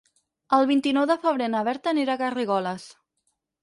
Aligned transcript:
El 0.57 0.65
vint-i-nou 0.71 1.05
de 1.13 1.19
febrer 1.27 1.51
na 1.57 1.63
Berta 1.71 1.95
anirà 1.95 2.19
a 2.19 2.25
Garrigoles. 2.27 2.93